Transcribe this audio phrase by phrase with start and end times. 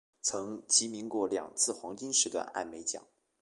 [0.23, 3.05] 曾提名过两次黄金时段艾美奖。